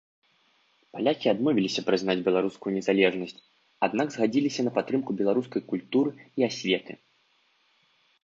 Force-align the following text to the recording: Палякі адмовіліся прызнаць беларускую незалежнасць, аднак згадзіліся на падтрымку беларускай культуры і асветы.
Палякі 0.93 1.27
адмовіліся 1.33 1.81
прызнаць 1.89 2.15
беларускую 2.27 2.71
незалежнасць, 2.77 3.35
аднак 3.87 4.07
згадзіліся 4.15 4.61
на 4.67 4.71
падтрымку 4.77 5.09
беларускай 5.19 5.61
культуры 5.73 6.11
і 6.43 6.47
асветы. 6.49 6.93